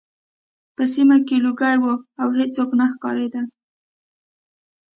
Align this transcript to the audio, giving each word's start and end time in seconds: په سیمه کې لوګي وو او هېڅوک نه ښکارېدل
په 0.75 0.83
سیمه 0.93 1.17
کې 1.27 1.37
لوګي 1.45 1.75
وو 1.81 1.93
او 2.21 2.27
هېڅوک 2.39 2.69
نه 2.79 2.85
ښکارېدل 2.91 3.45